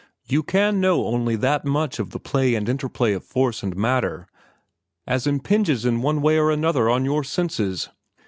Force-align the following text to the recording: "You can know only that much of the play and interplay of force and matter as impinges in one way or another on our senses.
"You 0.25 0.41
can 0.41 0.81
know 0.81 1.05
only 1.05 1.35
that 1.35 1.63
much 1.63 1.99
of 1.99 2.09
the 2.09 2.19
play 2.19 2.55
and 2.55 2.67
interplay 2.67 3.13
of 3.13 3.23
force 3.23 3.61
and 3.61 3.75
matter 3.75 4.25
as 5.05 5.27
impinges 5.27 5.85
in 5.85 6.01
one 6.01 6.23
way 6.23 6.39
or 6.39 6.49
another 6.49 6.89
on 6.89 7.07
our 7.07 7.23
senses. 7.23 7.87